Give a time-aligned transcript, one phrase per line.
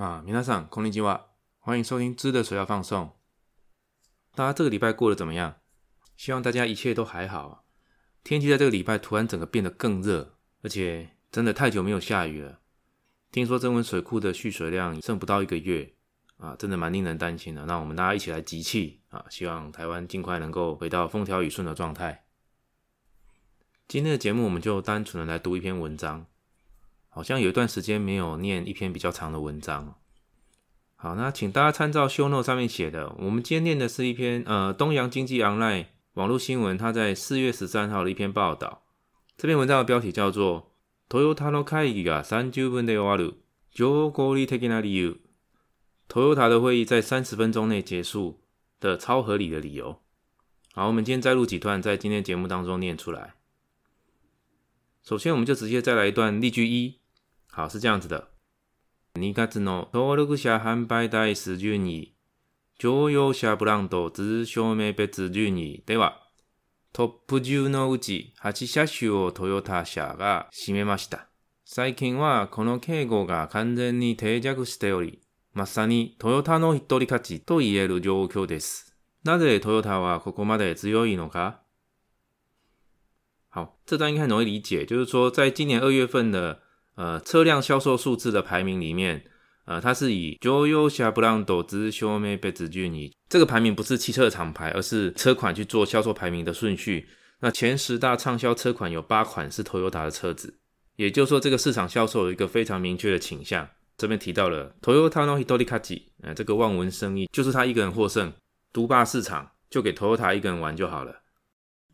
[0.00, 1.26] 啊，明大上空灵计划，
[1.58, 3.12] 欢迎收听知的水要放送。
[4.34, 5.56] 大家这个礼拜过得怎么样？
[6.16, 7.66] 希望大家一切都还好。
[8.24, 12.60] 天气在这个礼拜突然整个变得更热，而且真的太久没有下雨了。
[13.30, 15.92] 听说增温水库的蓄水量剩不到一个月
[16.38, 17.66] 啊，真的蛮令人担心的。
[17.66, 22.24] 那我们大家一起来集气啊，希望台湾尽快能够回到风调雨顺的状态。
[23.86, 26.24] 今天的节目我们就单纯的来读一篇文章。
[27.10, 29.94] 好像有一段时间没有念一篇比较长的文章。
[30.94, 33.14] 好，那请大家参照修诺上面写的。
[33.18, 38.82] 我们今天念的是一篇呃，东洋经济 online 网络新闻，它在四月十三号的一篇报道。
[39.36, 40.70] 这篇文章的标题叫做
[41.08, 41.50] “Toyota Toyota
[46.48, 48.42] 的会议在三十分钟内结束
[48.78, 49.98] 的超合理的理由”。
[50.74, 53.34] 好，我们今天再录几段，在今天节目当中念出来。
[55.02, 56.99] 首先，我们就直接再来一段例句一。
[57.52, 58.28] 好，是这样子的。
[59.14, 62.14] 2月の登録者販売台数12位、
[62.78, 66.20] 乗用車ブランド図証明別順位では、
[66.92, 71.26] トップ10のうち8車種をトヨタ車が占めました。
[71.64, 75.20] 最近はこの敬語が完全に定着しており、
[75.52, 78.94] まさにトヨタの一人勝ちと言える状況です。
[79.24, 81.62] なぜトヨタはここまで強いのか
[83.52, 86.60] 好，这段应该很容易理解，就是说，在今年2月份的
[87.00, 89.24] 呃，车辆销售数字的排名里面，
[89.64, 92.04] 呃，它是以 jo y o s h a b r a n d o z s h
[92.04, 97.08] u m e i b e z u n i n 这个排名不是汽车厂牌，而是车款去做销售排名的顺序。
[97.40, 100.54] 那前十大畅销车款有八款是 Toyota 的车子，
[100.96, 103.66] 也就是说这个市场销售有一个非常明确的倾向。
[103.96, 108.30] 这边提到了 Toyota no hitodikaji，呃，这个望文生义就是他一个人获胜，
[108.74, 111.19] 独霸市场，就给 Toyota 一个人玩就好了。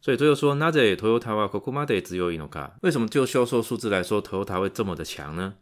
[0.06, 5.54] 所以最后说，なぜ o ヨタはコ d マ只有い诺卡，为什么就销售数字来说，t a 会这么的强呢？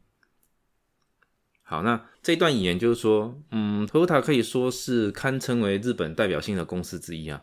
[1.63, 7.43] 好，那这段引言就是说，嗯，t o o y t a 可以说是堪称为日本代表性的公司之一啊。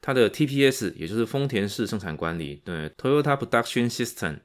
[0.00, 4.38] 它的 TPS，也就是丰田式生产管理，对，Toyota Production System，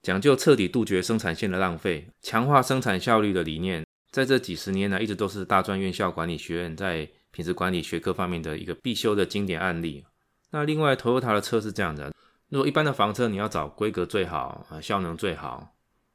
[0.00, 10.02] 讲究彻底杜绝生产线的浪费，强化生产效率的理念，在这几十年来一直都是大专院校管理学院在品质管理学科方面的一个必修的经典案例。
[10.50, 12.12] 那另外，t o o y t a 的车是这样的。
[12.48, 15.74] 如果一般的房车，你要找规格最好、啊效能最好、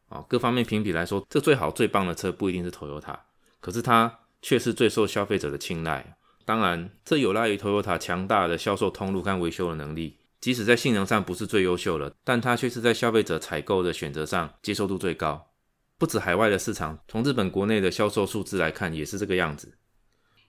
[0.09, 3.15] 啊各方面评比来说，这最好最棒的车不一定是 Toyota，
[3.61, 6.17] 可是它却是最受消费者的青睐。
[6.43, 10.17] 当然，这有赖于 Toyota 强大的销售通路跟维修的能力。
[10.41, 15.43] 即使在性能上不是最优秀的，但它却是在消费者采购的选择上接受度最高。
[15.97, 19.75] 不止海外的市场，从日本国内的销售数字来看，也是这个样子。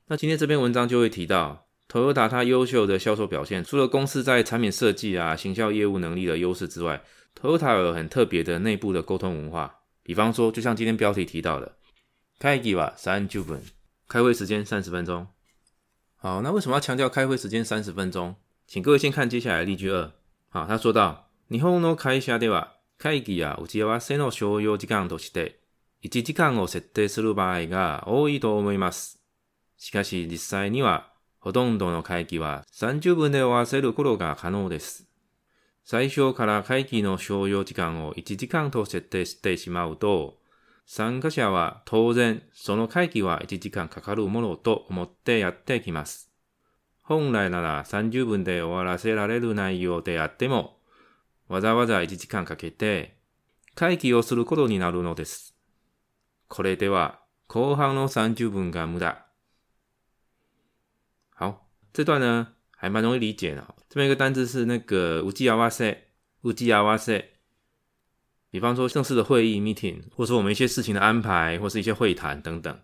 [0.09, 1.66] 那今天这篇文章就会提到。
[1.89, 7.01] Toyota 它优秀的销售表现，除了公司在产品设计啊、行销业务能力的优势之外
[7.41, 9.81] ，Toyota 有很特别的内部的沟通文化。
[10.03, 11.77] 比方说，就像今天标题提到的，
[12.39, 13.61] 开个吧，三十九分，
[14.09, 15.27] 开会时间三十分钟。
[16.17, 18.35] 好，那为什么要强调开会时间三十分钟？
[18.67, 20.11] 请各位先看接下来例句二。
[20.49, 22.67] 好，他说到，日本の会社では、
[22.99, 25.55] 会議は午前は要十分程度で、
[26.01, 29.17] 一時間を設定する場合が多いと思います。
[29.79, 31.16] しかし実際には
[31.47, 35.07] ほとんどの会期は30分で終わせることが可能です。
[35.85, 40.39] 最初から会期の所要時間を1時間と設定してしまうと、
[40.87, 46.33] 参加者は当然その会期は1時間かかるものと思ってやってきます。
[47.05, 50.79] 本来なら30分で終わらせられる内容であっても、
[51.47, 53.19] わざわざ1時間かけて
[53.77, 55.55] 会議をすることになるのです。
[56.49, 59.26] これでは後半の30分が無駄。
[61.97, 63.75] 这段呢还蛮容易理解的。
[63.89, 66.09] 这边一个单字是那个无机啊哇塞，
[66.43, 67.25] 无机啊哇塞。
[68.51, 72.79] 比方说正式的会议、meeting，或者说我们一些事情的安排，或是一些会谈等等。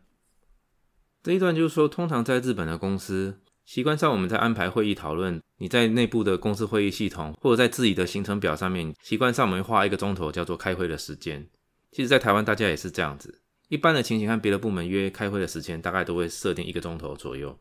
[1.22, 11.46] 这一段就是说，通常在日本的公司习惯上我们在安排会议讨论，你在内部的公司会议系统或者在自己的行程表上面，习惯上我面画一个钟头叫做开会的时间。
[11.90, 17.54] 其实，在台湾大家也是这样子，一般的情形和别的部门约开会的时间，大概都会设定一个钟头左右。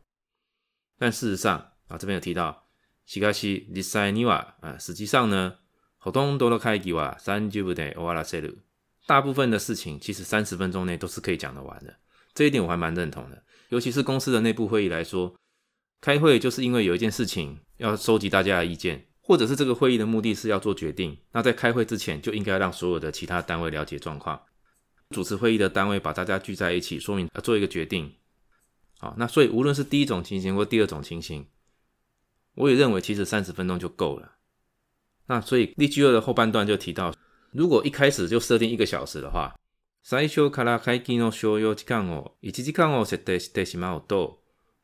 [0.98, 1.58] 但事实上
[1.88, 2.66] 啊，这边有提到，
[3.04, 5.56] 西川西立塞尼瓦啊，实际上呢，
[5.98, 8.58] 活动多多开吉瓦三九不等欧瓦拉塞鲁，
[9.06, 11.94] 大部分的事情其实三十分钟内都是可以讲得完的。
[12.34, 13.42] 这一点我还蛮认同的。
[13.68, 15.34] 尤其是公司的内部会议来说，
[16.00, 24.40] 开会就是因为有一件事情要收集大家的意见，或者是这个会议的目的是要做决定，那在开会之前就应该让所有的其他单位了解状况，
[25.10, 28.12] 主持会议的单位把大家聚在一起，说明做一个决定。
[29.02, 31.44] 啊，那所以无论是第一种情形或第二种情形，
[32.54, 34.36] 我也认为其实三十分钟就够了。
[35.26, 37.12] 那所以例句二的后半段就提到，
[37.50, 39.52] 如果一开始就设定一个小时的话，
[40.08, 40.16] 如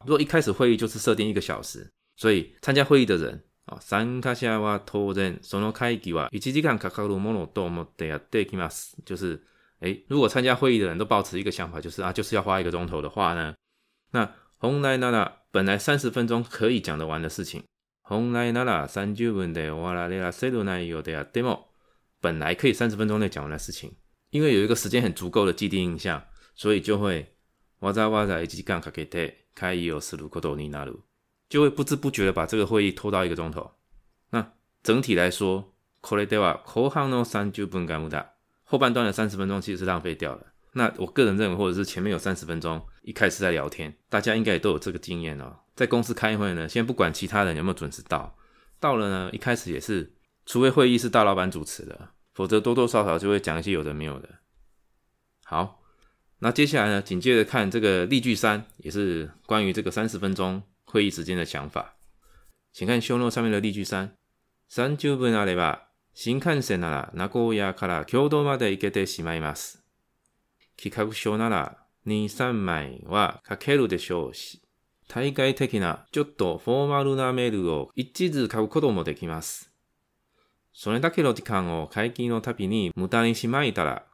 [0.09, 3.79] 果一开始会议就是设定一个小时，所以参加会议的人啊，
[9.07, 9.41] 就是
[10.09, 13.55] 如果参加会议的人都保持一个想法，就是啊，就是要花一个钟头的话呢？
[14.11, 17.63] 那红来那那本来三十分钟可以讲得完的事情，
[18.03, 21.59] 红来那那三九分的哇啦雷拉塞鲁奈有的啊 demo，
[22.21, 23.93] 本来可以三十分钟内讲完的事情，
[24.31, 26.23] 因为有一个时间很足够的既定印象，
[26.55, 27.35] 所以就会
[27.81, 29.19] 哇扎哇扎以及杠卡给特
[29.55, 31.01] 开也有四路口头尼纳路，
[31.49, 33.71] 就会不知不觉的把这个会议拖到一个钟头。
[34.31, 34.53] 那
[34.83, 36.63] 整体来说，可雷对吧？
[36.67, 38.33] 可汗诺三九分干部达，
[38.65, 40.47] 后半段的三十分钟其实是浪费掉了。
[40.79, 45.57] 那我个人认为，或者是前面有三十分钟，一开始在聊天，大家应该也都有这个经验哦。
[45.75, 48.37] 在公司开会呢，先不管其他人有没有准时到，
[48.79, 50.13] 到了呢，一开始也是，
[50.47, 54.29] 除非会议是大老板主持的，否则多多少少就会讲一些有的没有的。
[55.45, 55.81] 好，
[56.39, 61.97] 那接下来呢，紧接着看这个例句三，也是关于这个三十分钟会议时间的想法。
[62.73, 64.15] 请看修诺上面的例句三：
[64.69, 65.77] 三十分あれば、
[66.15, 69.79] 新幹線なら、名古屋から京都まで行けてしまいます。
[70.81, 71.77] 企画書なら
[72.07, 74.63] 2、3枚は書けるでしょうし、
[75.09, 79.73] 大会的なちょっとフォーマルなメールを一途書くこともできます。
[80.73, 84.05] それだけの時間を会期のびに無駄にしまいたら、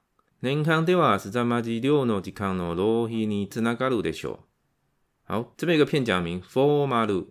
[0.40, 4.40] 年間では凄まじい量の時間の浪費につながるでしょう。
[5.32, 7.26] 好，这边一个片假名フォーマル。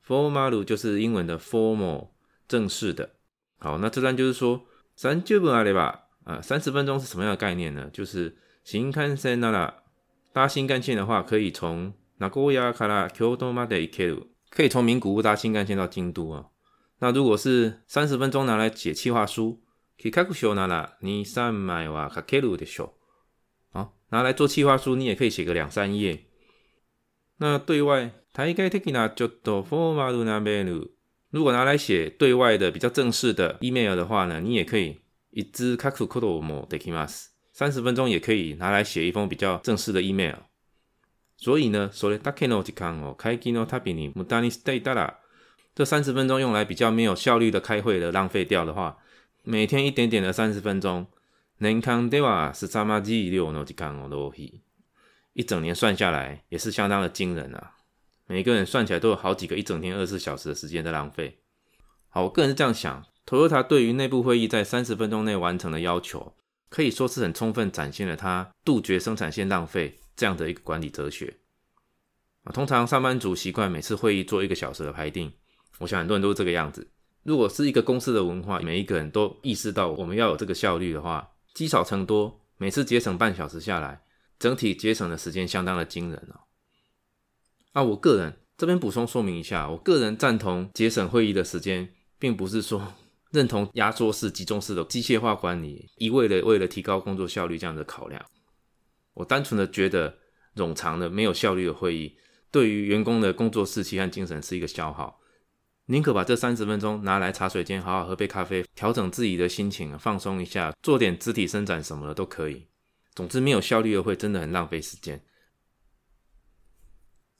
[0.00, 2.08] フォーマル就是英文的 formal，
[2.46, 3.10] 正式的。
[3.58, 4.62] 好，那这段就是说
[4.96, 7.88] ，30分あれば，呃，三十分钟是什么样的概念呢？
[7.92, 8.34] 就是
[8.70, 9.78] 新干线啦，
[10.30, 16.44] 搭新干线的话，可以从那古屋卡拉京都马德伊克鲁，可以从名古屋搭新干线到京都啊。
[16.98, 19.62] 那如果是三十分钟拿来写计划书，
[19.98, 22.92] 可以开库修纳纳尼山买瓦卡克鲁的修，
[23.72, 26.26] 啊，拿来做计划书，你也可以写个两三页。
[27.38, 28.10] 那对外，
[31.32, 35.00] 如果拿来写对外的比较正式的 email 的话呢，你也可以
[35.30, 37.30] 一支卡库库多摩德基马斯。
[37.58, 40.36] 三十分钟也可以拿来写一封比较正式的 email，
[41.36, 42.54] 所以呢，所以他比你
[45.74, 48.96] 这三十分钟用来比较没有效率的开会的浪费掉的话，
[49.42, 51.04] 每天一点点的三十分钟，
[55.32, 57.72] 一整年算下来也是相当的惊人啊！
[58.28, 61.40] 每个人算起来都有好几个一整天二十四小时的时间在浪费。
[62.10, 66.34] 好，我个人是这样想，Toyota 对于内部会议在三十分钟内完成的要求。
[66.70, 71.34] 可以说是很充分展现了他杜绝生产线浪费这样的一个管理哲学
[72.44, 72.52] 啊。
[72.52, 75.32] 通常上班族习惯每次会议做一个小时的排定，
[75.78, 76.86] 我想很多人都是这个样子。
[77.22, 84.02] 如果是一个公司的文化，每一个人都意识到我们要有这个效率的话，积少成多，每次节省半小时下来，
[84.38, 86.40] 整体节省的时间相当的惊人哦。
[87.72, 91.88] 啊，我个人这边补充说明一下，我个人赞同节省会议的时间，
[92.18, 92.92] 并不是说。
[93.30, 98.22] 认同压缩式、集中式的机械化管理，一味的为了提高工作效率这样的考量，
[99.14, 100.18] 我单纯的觉得
[100.56, 102.16] 冗长的、没有效率的会议，
[102.50, 105.20] 对于员工的工作士气和精神是一个消耗。
[105.90, 112.66] 宁可把这三十分钟拿来茶水间好好喝杯咖啡，调整自己的心情，放松一下，做点肢体伸展什么的都可以。
[113.14, 115.22] 总之，没有效率的会真的很浪费时间。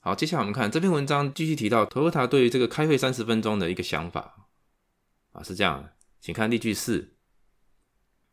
[0.01, 4.48] 好，接下来我们看这篇文章继续提到，Toyota 对于这个开会三十分钟的一个想法。
[5.33, 5.91] 日是这样。
[6.21, 7.09] 请看例句4。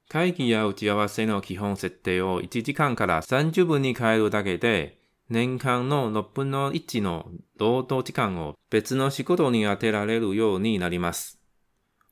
[0.07, 4.99] 会議や打ち合わせの基本設定を1時間から30分に変えるだけで、
[5.29, 11.39] 年間の6分の1の労働時間を別の仕事に充てられるようになります。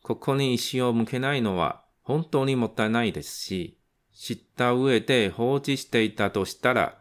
[0.01, 3.77] ここに石を向けないのは本当にもったいないですし、
[4.13, 6.97] 知った上で放置していたとしたら、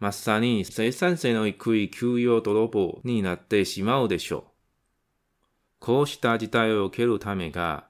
[0.00, 4.51] まさに生産性の低い給与泥棒になってしまうでしょう。
[5.82, 7.88] こうした事態を受けるためが、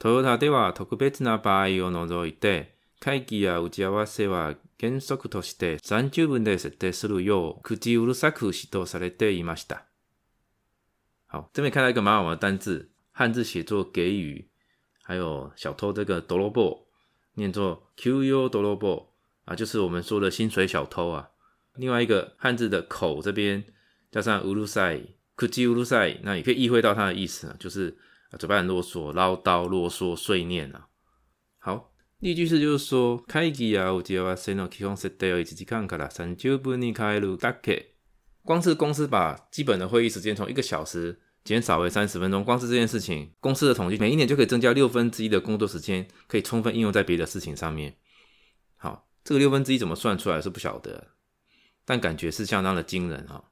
[0.00, 9.84] トヨタでは特別な場合を除いて、会議や打ち合わせは原則として30分で設定するよう口うるさく指導されていました。
[11.30, 14.48] 好，这边看到一个蛮好玩的单字，汉字写作“给予”，
[15.04, 16.86] 还有小偷这个 d o l
[17.34, 19.08] 念作 “qu d o l
[19.44, 21.28] 啊，就是我们说的薪水小偷啊。
[21.76, 23.62] 另外一个汉字的“口”这边
[24.10, 27.96] 加上うるさい，苦叽乌噜塞，那也可以意会到他的意思啊，就是
[28.38, 30.86] 嘴巴很啰嗦、唠叨、啰嗦碎念啊。
[31.58, 36.08] 好，例句是就是说，开吉啊，我只要把电脑启动设定，我一起去看看啦。
[36.08, 37.80] 三九不尼开路打开。
[38.44, 47.94] 光是公司把基本的会议时间从一个小时减少为三十分钟，光是这件事情，公司的统计每一年就可以增加六分之一的工作时间，可以充分应用在别的事情上面。
[48.76, 51.12] 好，这个六分之一怎么算出来是不晓得，
[51.84, 53.51] 但感觉是相当的惊人啊。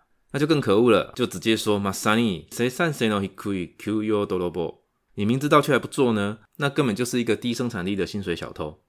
[0.31, 4.83] 那就更可恶了，就直接说马萨尼谁善谁能可以 Q U d o r o b o
[5.15, 6.39] 你明知道却还不做呢？
[6.55, 8.81] 那根本就是一个低生产力的薪水小偷。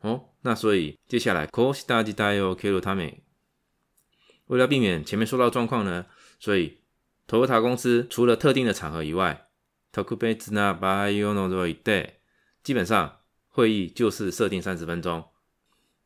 [0.00, 3.22] 哦，那所以接下来 cos 大吉大哟 k i l o t a
[4.46, 6.06] 为了避免前面说到状况呢，
[6.40, 6.78] 所以
[7.28, 9.48] t o y 公司除了特定的场合以外
[9.92, 11.48] t o k u b e t s na b a y o n o
[11.48, 12.10] r o i d
[12.64, 15.24] 基本上会议就是设定三十分钟。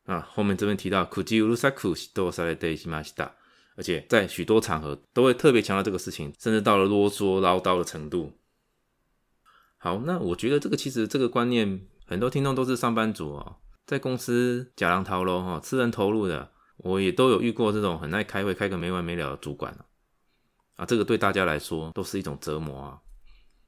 [0.05, 2.55] 啊，后面这边提到 Kujirusaku s t o s a
[3.77, 8.33] 而且在许多场合都会特别强调这个事情，甚至到了啰嗦唠叨的程度。
[9.77, 19.75] 好，那我觉得这个其实这个观念，很多听众都是上班族哦，在公司假狼掏喽哈，吃人头路的，我也都有遇过这种很爱开会、开个没完没了的主管
[20.75, 22.99] 啊，这个对大家来说都是一种折磨啊。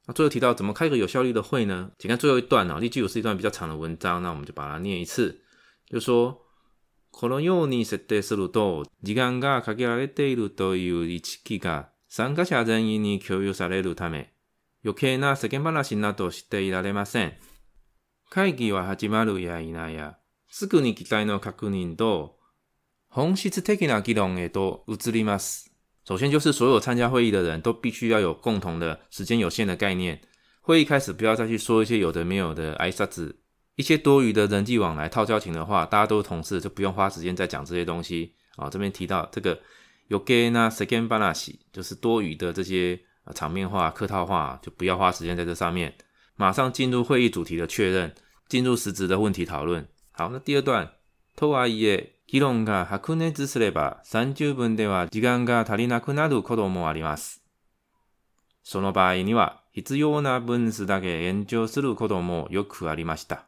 [0.06, 1.90] 那最后提到怎么开个有效率的会呢？
[1.98, 5.40] 请看最后一段啊，例句有是一段比较长的文章，那我们就把它念一次，
[5.88, 6.43] 就说。
[7.16, 14.32] このように設定すると、時間が限られているという意識が参加者全員に共有されるため、
[14.84, 17.34] 余計な世間話などしていられません。
[18.30, 20.18] 会議は始まるや否や、
[20.50, 22.38] すぐに期待の確認と、
[23.08, 25.72] 本質的な議論へと移ります。
[26.06, 30.20] 首先就是所有参加会议的人都必须要有共同的时间有限的概念。
[30.62, 33.36] 会议开始不要再去说一些有的没有的挨拶
[33.76, 38.68] 一些多余的人际往来套交情的话，大家都是同事，就不用花时间再讲这些东西啊。
[38.70, 39.58] 这边提到这个，
[40.08, 45.92] 有给那 s e c o n b a l a n c 就是多余的这些啊场面话、客套话，就不要花时间在这上面。
[46.36, 48.14] 马上进入会议主题的确认，
[48.48, 49.86] 进入实质的问题讨论。
[50.12, 50.92] 好，那第二段
[51.36, 57.38] とはいえ議論が激熱すれば、三十分では時間が足りなくなることもあります。
[58.62, 63.46] その場合には必要な分数だけ延長することもよくありました。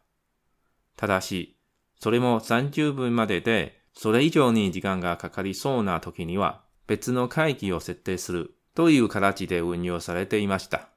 [0.96, 1.56] ただし、
[2.00, 10.88] それも30分までで、それ以上に時間がかかりそうな時には、別の会議を設定するという形で運用されていました。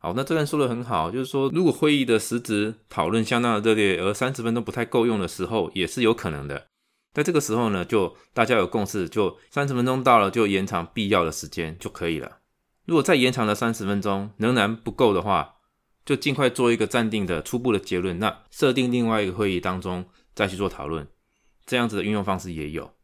[0.00, 6.66] 好，那这段说的很好，就是说，如果会议的时值讨论相当的热烈，而三十分钟不太够用的时候，也是有可能的。
[7.12, 12.38] 在这个时候呢，就大家有共识，就三十分钟到了就延长必要的时间就可以了。
[12.84, 15.55] 如果再延长了三十分钟仍然不够的话，
[16.06, 21.06] 就尽快做一个暂定的初步的结论，那设定另外一个会议当中再去做讨论，
[21.66, 22.94] 这样子的运用方式也有。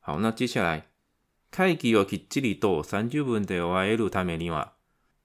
[0.00, 0.88] 好，那接下来
[1.52, 4.72] 会議をきっちりと30分で終えるためには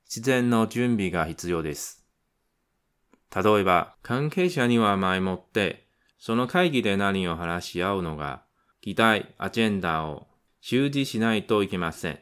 [0.06, 2.04] 事前の準備が必要です。
[3.36, 5.88] 例えば、関係者には前もって、
[6.20, 8.44] その会議で何を話し合うのが、
[8.82, 10.28] 議題、アジェンダを
[10.62, 12.20] 周知しないといけません。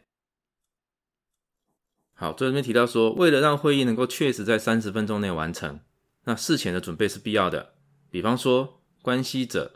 [2.22, 5.80] 好，这里面提到说，为了让会议能够确实在三十分钟内完成，
[6.26, 7.74] 那事前的准备是必要的。
[8.12, 9.74] 比方说，关系者，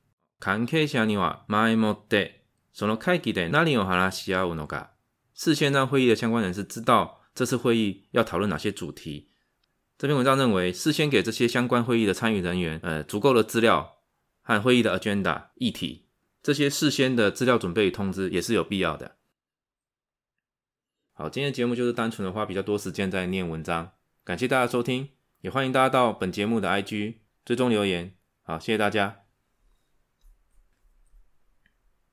[2.72, 4.92] 从了开季的哪里有哈拉西亚乌诺嘎，
[5.34, 9.30] 事先让会议的相关人士知道这次会议要讨论哪些主题。
[9.98, 14.02] 这篇文章认为，事先给这些相关会议的参与人员，呃，足够的资料
[14.44, 16.06] 和会议的 agenda 议题，
[16.44, 19.16] 这些事先的资料准备与通知也是有必要的。
[21.18, 23.90] 好，今天的节目就是单纯的花比较多时间在念文章，
[24.26, 28.14] 感谢大家收听，也欢迎大家到本节目的 IG 追踪留言。
[28.44, 29.25] 好，谢谢大家。